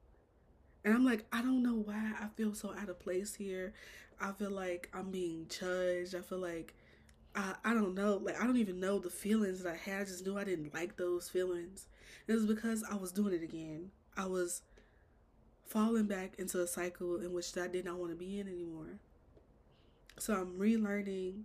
And 0.84 0.94
I'm 0.94 1.04
like, 1.04 1.24
I 1.32 1.42
don't 1.42 1.62
know 1.62 1.74
why 1.74 2.12
I 2.20 2.28
feel 2.36 2.54
so 2.54 2.74
out 2.78 2.88
of 2.88 2.98
place 2.98 3.34
here. 3.34 3.74
I 4.20 4.32
feel 4.32 4.50
like 4.50 4.90
I'm 4.92 5.10
being 5.10 5.46
judged. 5.48 6.14
I 6.14 6.20
feel 6.20 6.38
like 6.38 6.74
I, 7.34 7.54
I 7.64 7.74
don't 7.74 7.94
know. 7.94 8.20
Like 8.22 8.40
I 8.40 8.44
don't 8.44 8.56
even 8.56 8.80
know 8.80 8.98
the 8.98 9.10
feelings 9.10 9.62
that 9.62 9.72
I 9.72 9.76
had. 9.76 10.02
I 10.02 10.04
just 10.04 10.26
knew 10.26 10.36
I 10.36 10.44
didn't 10.44 10.74
like 10.74 10.96
those 10.96 11.28
feelings. 11.28 11.86
It 12.26 12.32
was 12.34 12.46
because 12.46 12.84
I 12.90 12.96
was 12.96 13.12
doing 13.12 13.34
it 13.34 13.42
again. 13.42 13.90
I 14.16 14.26
was 14.26 14.62
falling 15.66 16.06
back 16.06 16.34
into 16.38 16.60
a 16.60 16.66
cycle 16.66 17.20
in 17.20 17.32
which 17.32 17.56
I 17.56 17.68
did 17.68 17.84
not 17.84 17.98
want 17.98 18.10
to 18.10 18.16
be 18.16 18.40
in 18.40 18.48
anymore. 18.48 18.98
So 20.18 20.34
I'm 20.34 20.58
relearning 20.58 21.42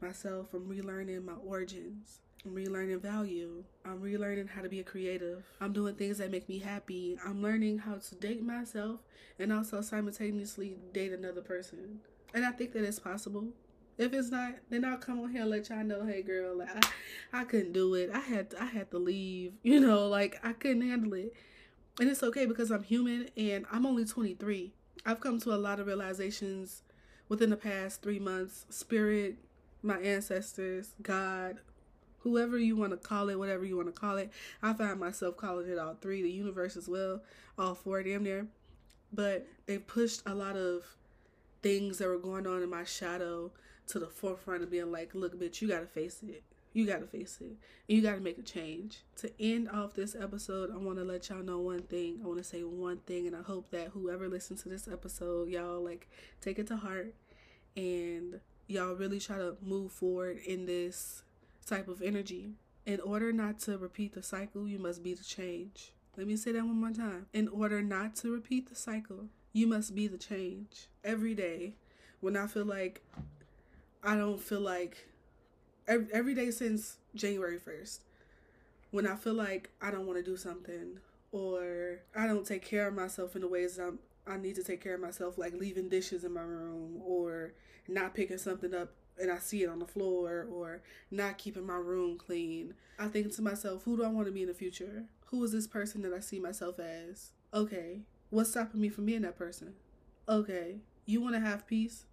myself. 0.00 0.52
I'm 0.52 0.66
relearning 0.68 1.24
my 1.24 1.34
origins. 1.44 2.20
I'm 2.44 2.52
relearning 2.54 3.00
value. 3.02 3.64
I'm 3.84 4.00
relearning 4.00 4.48
how 4.48 4.62
to 4.62 4.68
be 4.68 4.80
a 4.80 4.84
creative. 4.84 5.44
I'm 5.60 5.72
doing 5.72 5.94
things 5.94 6.18
that 6.18 6.30
make 6.30 6.48
me 6.48 6.58
happy. 6.58 7.18
I'm 7.24 7.42
learning 7.42 7.78
how 7.78 7.96
to 7.96 8.14
date 8.14 8.42
myself 8.42 9.00
and 9.38 9.52
also 9.52 9.82
simultaneously 9.82 10.76
date 10.92 11.12
another 11.12 11.42
person. 11.42 12.00
And 12.32 12.46
I 12.46 12.52
think 12.52 12.72
that 12.72 12.84
it's 12.84 12.98
possible. 12.98 13.48
If 13.98 14.14
it's 14.14 14.30
not, 14.30 14.54
then 14.70 14.86
I'll 14.86 14.96
come 14.96 15.20
on 15.20 15.30
here 15.30 15.42
and 15.42 15.50
let 15.50 15.68
y'all 15.68 15.84
know, 15.84 16.06
hey 16.06 16.22
girl, 16.22 16.56
like 16.56 16.86
I, 17.34 17.40
I 17.40 17.44
couldn't 17.44 17.72
do 17.72 17.94
it. 17.94 18.10
I 18.14 18.20
had 18.20 18.50
to, 18.50 18.62
I 18.62 18.66
had 18.66 18.90
to 18.92 18.98
leave. 18.98 19.52
You 19.62 19.80
know, 19.80 20.06
like 20.08 20.40
I 20.42 20.54
couldn't 20.54 20.88
handle 20.88 21.12
it. 21.14 21.34
And 22.00 22.08
it's 22.08 22.22
okay 22.22 22.46
because 22.46 22.70
I'm 22.70 22.82
human 22.82 23.28
and 23.36 23.66
I'm 23.70 23.84
only 23.84 24.06
23. 24.06 24.72
I've 25.04 25.20
come 25.20 25.38
to 25.40 25.52
a 25.52 25.56
lot 25.56 25.80
of 25.80 25.86
realizations 25.86 26.82
within 27.28 27.50
the 27.50 27.56
past 27.56 28.00
three 28.00 28.18
months. 28.18 28.64
Spirit, 28.70 29.36
my 29.82 29.98
ancestors, 29.98 30.94
God, 31.02 31.58
whoever 32.20 32.58
you 32.58 32.76
want 32.76 32.92
to 32.92 32.96
call 32.96 33.28
it, 33.28 33.38
whatever 33.38 33.64
you 33.64 33.76
want 33.76 33.92
to 33.92 33.98
call 34.00 34.16
it. 34.16 34.30
I 34.62 34.72
find 34.72 35.00
myself 35.00 35.36
calling 35.36 35.68
it 35.68 35.78
all 35.78 35.96
three, 36.00 36.22
the 36.22 36.30
universe 36.30 36.76
as 36.76 36.88
well, 36.88 37.22
all 37.58 37.74
four 37.74 38.02
damn 38.02 38.22
near. 38.22 38.46
But 39.12 39.46
they 39.66 39.78
pushed 39.78 40.22
a 40.26 40.34
lot 40.34 40.56
of 40.56 40.84
things 41.62 41.98
that 41.98 42.08
were 42.08 42.18
going 42.18 42.46
on 42.46 42.62
in 42.62 42.70
my 42.70 42.84
shadow 42.84 43.50
to 43.88 43.98
the 43.98 44.06
forefront 44.06 44.62
of 44.62 44.70
being 44.70 44.92
like, 44.92 45.14
look, 45.14 45.38
bitch, 45.38 45.60
you 45.60 45.68
gotta 45.68 45.86
face 45.86 46.22
it. 46.26 46.42
You 46.72 46.86
gotta 46.86 47.06
face 47.06 47.38
it. 47.40 47.46
And 47.46 47.56
you 47.88 48.02
gotta 48.02 48.20
make 48.20 48.38
a 48.38 48.42
change. 48.42 49.00
To 49.16 49.30
end 49.40 49.68
off 49.68 49.94
this 49.94 50.14
episode, 50.14 50.72
I 50.72 50.76
wanna 50.76 51.02
let 51.02 51.28
y'all 51.28 51.42
know 51.42 51.58
one 51.58 51.82
thing. 51.82 52.20
I 52.22 52.28
wanna 52.28 52.44
say 52.44 52.62
one 52.62 52.98
thing, 52.98 53.26
and 53.26 53.34
I 53.34 53.42
hope 53.42 53.70
that 53.70 53.88
whoever 53.88 54.28
listens 54.28 54.62
to 54.62 54.68
this 54.68 54.86
episode, 54.86 55.48
y'all 55.48 55.82
like 55.82 56.08
take 56.40 56.58
it 56.58 56.68
to 56.68 56.76
heart 56.76 57.14
and 57.76 58.40
y'all 58.68 58.94
really 58.94 59.18
try 59.18 59.36
to 59.36 59.56
move 59.62 59.90
forward 59.90 60.38
in 60.46 60.66
this 60.66 61.22
type 61.66 61.88
of 61.88 62.02
energy. 62.02 62.54
In 62.86 63.00
order 63.00 63.32
not 63.32 63.58
to 63.60 63.78
repeat 63.78 64.14
the 64.14 64.22
cycle, 64.22 64.66
you 64.66 64.78
must 64.78 65.02
be 65.02 65.14
the 65.14 65.24
change. 65.24 65.92
Let 66.16 66.26
me 66.26 66.36
say 66.36 66.52
that 66.52 66.64
one 66.64 66.80
more 66.80 66.90
time. 66.90 67.26
In 67.32 67.48
order 67.48 67.82
not 67.82 68.16
to 68.16 68.32
repeat 68.32 68.68
the 68.68 68.74
cycle, 68.74 69.26
you 69.52 69.66
must 69.66 69.94
be 69.94 70.06
the 70.06 70.18
change. 70.18 70.88
Every 71.04 71.34
day, 71.34 71.74
when 72.20 72.36
I 72.36 72.46
feel 72.46 72.64
like 72.64 73.02
I 74.02 74.16
don't 74.16 74.40
feel 74.40 74.60
like 74.60 75.08
every, 75.86 76.06
every 76.12 76.34
day 76.34 76.50
since 76.50 76.96
January 77.14 77.58
1st, 77.58 78.00
when 78.90 79.06
I 79.06 79.14
feel 79.16 79.34
like 79.34 79.70
I 79.80 79.90
don't 79.90 80.06
want 80.06 80.18
to 80.18 80.24
do 80.24 80.36
something 80.36 80.98
or 81.32 82.00
I 82.14 82.26
don't 82.26 82.46
take 82.46 82.64
care 82.64 82.88
of 82.88 82.94
myself 82.94 83.36
in 83.36 83.42
the 83.42 83.48
ways 83.48 83.78
I'm 83.78 83.98
I 84.26 84.36
need 84.36 84.54
to 84.56 84.64
take 84.64 84.82
care 84.82 84.94
of 84.94 85.00
myself, 85.00 85.38
like 85.38 85.54
leaving 85.54 85.88
dishes 85.88 86.24
in 86.24 86.32
my 86.32 86.42
room 86.42 87.00
or 87.04 87.54
not 87.88 88.14
picking 88.14 88.38
something 88.38 88.74
up 88.74 88.92
and 89.20 89.30
I 89.30 89.38
see 89.38 89.62
it 89.62 89.68
on 89.68 89.78
the 89.78 89.86
floor 89.86 90.46
or 90.50 90.82
not 91.10 91.38
keeping 91.38 91.66
my 91.66 91.76
room 91.76 92.16
clean. 92.16 92.74
I 92.98 93.08
think 93.08 93.34
to 93.36 93.42
myself, 93.42 93.84
who 93.84 93.96
do 93.96 94.04
I 94.04 94.08
want 94.08 94.26
to 94.26 94.32
be 94.32 94.42
in 94.42 94.48
the 94.48 94.54
future? 94.54 95.04
Who 95.26 95.44
is 95.44 95.52
this 95.52 95.66
person 95.66 96.02
that 96.02 96.12
I 96.12 96.20
see 96.20 96.40
myself 96.40 96.78
as? 96.78 97.32
Okay, 97.52 98.00
what's 98.30 98.50
stopping 98.50 98.80
me 98.80 98.88
from 98.88 99.06
being 99.06 99.22
that 99.22 99.36
person? 99.36 99.74
Okay, 100.28 100.76
you 101.06 101.20
want 101.20 101.34
to 101.34 101.40
have 101.40 101.66
peace? 101.66 102.06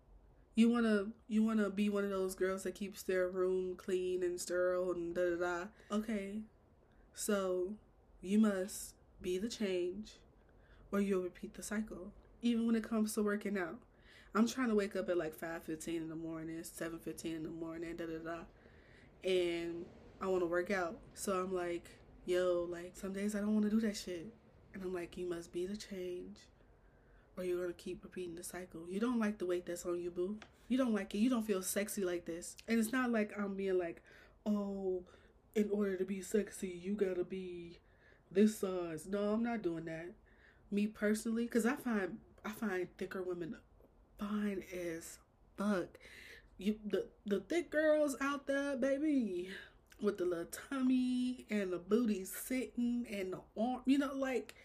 You 0.56 0.70
want 0.70 0.86
to 0.86 1.12
you 1.28 1.44
want 1.44 1.60
to 1.60 1.70
be 1.70 1.90
one 1.90 2.04
of 2.04 2.10
those 2.10 2.36
girls 2.36 2.64
that 2.64 2.76
keeps 2.76 3.04
their 3.04 3.30
room 3.30 3.76
clean 3.76 4.24
and 4.24 4.40
sterile 4.40 4.92
and 4.92 5.14
da 5.14 5.36
da 5.36 5.36
da. 5.36 5.96
Okay. 5.96 6.42
So, 7.14 7.74
you 8.22 8.38
must 8.38 8.94
be 9.22 9.38
the 9.40 9.50
change 9.50 10.14
or 10.92 11.02
you'll 11.02 11.24
repeat 11.24 11.54
the 11.54 11.64
cycle. 11.64 12.12
Even 12.42 12.68
when 12.68 12.76
it 12.76 12.84
comes 12.84 13.14
to 13.14 13.24
working 13.24 13.58
out. 13.58 13.80
I'm 14.36 14.48
trying 14.48 14.70
to 14.70 14.76
wake 14.76 14.96
up 14.96 15.10
at 15.10 15.18
like 15.18 15.36
5:15 15.36 15.98
in 15.98 16.10
the 16.10 16.16
morning, 16.16 16.62
7:15 16.64 17.36
in 17.36 17.44
the 17.44 17.50
morning, 17.50 17.96
da 17.96 18.06
da 18.06 18.18
da. 18.20 18.40
And 19.24 19.86
I 20.22 20.28
want 20.28 20.42
to 20.42 20.48
work 20.48 20.70
out. 20.70 20.98
So 21.14 21.42
I'm 21.42 21.54
like, 21.54 21.90
yo, 22.26 22.68
like 22.70 22.96
some 22.96 23.14
days 23.14 23.36
I 23.36 23.40
don't 23.40 23.54
want 23.54 23.66
to 23.66 23.72
do 23.72 23.80
that 23.82 23.98
shit. 23.98 24.28
And 24.74 24.84
I'm 24.84 24.94
like, 24.94 25.18
you 25.18 25.28
must 25.28 25.52
be 25.52 25.66
the 25.66 25.78
change 25.78 26.38
or 27.38 27.44
you're 27.44 27.58
going 27.58 27.70
to 27.70 27.74
keep 27.74 28.04
repeating 28.04 28.36
the 28.36 28.44
cycle. 28.44 28.82
You 28.90 29.00
don't 29.00 29.20
like 29.20 29.38
the 29.38 29.46
weight 29.46 29.66
that's 29.66 29.86
on 29.86 30.00
you, 30.02 30.12
boo. 30.12 30.38
You 30.68 30.78
don't 30.78 30.94
like 30.94 31.14
it. 31.14 31.20
You 31.20 31.30
don't 31.30 31.46
feel 31.46 31.62
sexy 31.62 32.04
like 32.04 32.26
this. 32.26 32.56
And 32.68 32.80
it's 32.80 32.92
not 32.92 33.12
like 33.12 33.32
I'm 33.38 33.56
being 33.56 33.78
like, 33.78 34.02
oh, 34.46 35.04
in 35.56 35.70
order 35.72 35.96
to 35.98 36.06
be 36.06 36.22
sexy, 36.22 36.68
you 36.68 36.96
got 36.96 37.16
to 37.16 37.24
be 37.24 37.78
this 38.32 38.58
size. 38.58 39.08
No, 39.08 39.34
I'm 39.34 39.44
not 39.44 39.62
doing 39.62 39.86
that. 39.86 40.12
Me 40.72 40.88
personally, 40.88 41.44
because 41.46 41.66
I 41.66 41.76
find 41.76 42.18
I 42.44 42.52
find 42.52 42.88
thicker 42.98 43.22
women 43.22 43.56
fine 44.20 44.64
as 44.74 45.20
fuck. 45.58 45.98
You 46.58 46.76
the 46.86 47.08
the 47.26 47.40
thick 47.42 47.70
girls 47.70 48.16
out 48.20 48.48
there, 48.48 48.76
baby, 48.76 49.50
with 50.02 50.18
the 50.18 50.26
little 50.26 50.46
tummy 50.46 51.46
and 51.50 51.72
the 51.72 51.78
booty 51.78 52.26
sitting 52.26 53.06
and 53.12 53.34
the 53.34 53.40
arm, 53.62 53.82
you 53.86 53.98
know, 53.98 54.14
like 54.14 54.56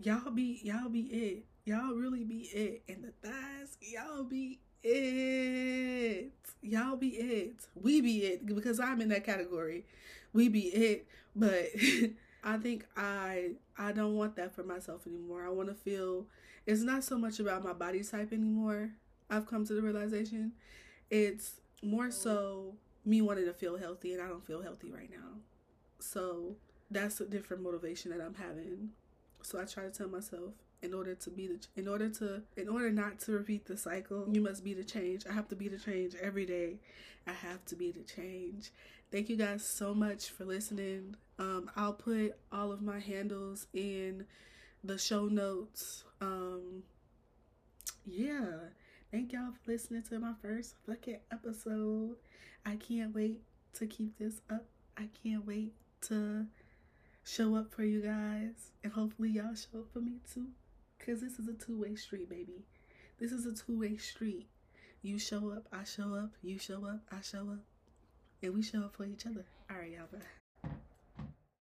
y'all 0.00 0.30
be 0.30 0.60
y'all 0.62 0.88
be 0.88 1.02
it. 1.02 1.44
Y'all 1.64 1.94
really 1.94 2.24
be 2.24 2.42
it. 2.52 2.82
And 2.88 3.04
the 3.04 3.12
thighs, 3.26 3.78
y'all 3.80 4.24
be 4.24 4.60
it. 4.82 6.32
Y'all 6.62 6.96
be 6.96 7.08
it. 7.08 7.66
We 7.74 8.00
be 8.00 8.24
it 8.24 8.46
because 8.46 8.80
I'm 8.80 9.00
in 9.00 9.08
that 9.08 9.24
category. 9.24 9.86
We 10.32 10.48
be 10.48 10.66
it, 10.68 11.06
but 11.34 11.66
I 12.44 12.58
think 12.58 12.86
I 12.96 13.52
I 13.78 13.92
don't 13.92 14.16
want 14.16 14.36
that 14.36 14.54
for 14.54 14.64
myself 14.64 15.06
anymore. 15.06 15.44
I 15.46 15.50
want 15.50 15.70
to 15.70 15.74
feel 15.74 16.26
it's 16.66 16.82
not 16.82 17.04
so 17.04 17.18
much 17.18 17.40
about 17.40 17.64
my 17.64 17.74
body 17.74 18.04
type 18.04 18.32
anymore. 18.32 18.90
I've 19.30 19.46
come 19.46 19.66
to 19.66 19.74
the 19.74 19.82
realization 19.82 20.52
it's 21.10 21.60
more 21.82 22.10
so 22.10 22.74
me 23.04 23.22
wanting 23.22 23.46
to 23.46 23.54
feel 23.54 23.78
healthy 23.78 24.12
and 24.14 24.22
I 24.22 24.28
don't 24.28 24.44
feel 24.46 24.62
healthy 24.62 24.90
right 24.92 25.10
now. 25.10 25.38
So 26.00 26.56
that's 26.90 27.20
a 27.20 27.26
different 27.26 27.62
motivation 27.62 28.10
that 28.12 28.20
I'm 28.24 28.34
having. 28.34 28.90
So 29.42 29.60
I 29.60 29.64
try 29.64 29.84
to 29.84 29.90
tell 29.90 30.08
myself 30.08 30.52
in 30.84 30.94
order 30.94 31.14
to 31.14 31.30
be 31.30 31.46
the 31.48 31.58
in 31.76 31.88
order 31.88 32.08
to 32.10 32.42
in 32.56 32.68
order 32.68 32.90
not 32.90 33.18
to 33.20 33.32
repeat 33.32 33.66
the 33.66 33.76
cycle, 33.76 34.26
you 34.30 34.40
must 34.40 34.62
be 34.62 34.74
the 34.74 34.84
change. 34.84 35.24
I 35.28 35.32
have 35.32 35.48
to 35.48 35.56
be 35.56 35.68
the 35.68 35.78
change 35.78 36.14
every 36.20 36.46
day. 36.46 36.78
I 37.26 37.32
have 37.32 37.64
to 37.66 37.74
be 37.74 37.90
the 37.90 38.02
change. 38.02 38.70
Thank 39.10 39.28
you 39.28 39.36
guys 39.36 39.64
so 39.64 39.94
much 39.94 40.30
for 40.30 40.44
listening. 40.44 41.16
Um, 41.38 41.70
I'll 41.76 41.92
put 41.94 42.36
all 42.52 42.70
of 42.70 42.82
my 42.82 42.98
handles 42.98 43.66
in 43.72 44.26
the 44.82 44.98
show 44.98 45.26
notes. 45.26 46.04
Um, 46.20 46.82
yeah. 48.04 48.44
Thank 49.10 49.32
y'all 49.32 49.52
for 49.52 49.72
listening 49.72 50.02
to 50.10 50.18
my 50.18 50.32
first 50.42 50.74
fucking 50.86 51.20
episode. 51.30 52.16
I 52.66 52.76
can't 52.76 53.14
wait 53.14 53.42
to 53.74 53.86
keep 53.86 54.18
this 54.18 54.40
up. 54.50 54.66
I 54.98 55.08
can't 55.22 55.46
wait 55.46 55.74
to 56.08 56.46
show 57.24 57.54
up 57.56 57.72
for 57.72 57.84
you 57.84 58.00
guys. 58.00 58.72
And 58.82 58.92
hopefully 58.92 59.30
y'all 59.30 59.54
show 59.54 59.78
up 59.78 59.92
for 59.92 60.00
me 60.00 60.18
too. 60.32 60.48
Cause 61.04 61.20
this 61.20 61.38
is 61.38 61.48
a 61.48 61.52
two-way 61.52 61.96
street, 61.96 62.30
baby. 62.30 62.64
This 63.18 63.30
is 63.30 63.44
a 63.44 63.52
two-way 63.52 63.98
street. 63.98 64.46
You 65.02 65.18
show 65.18 65.50
up, 65.50 65.68
I 65.70 65.84
show 65.84 66.14
up, 66.14 66.30
you 66.42 66.58
show 66.58 66.86
up, 66.86 67.00
I 67.12 67.20
show 67.20 67.50
up. 67.50 67.64
And 68.42 68.54
we 68.54 68.62
show 68.62 68.80
up 68.84 68.96
for 68.96 69.04
each 69.04 69.26
other. 69.26 69.44
Alright, 69.70 69.90
y'all 69.90 70.06
bye. 70.10 70.43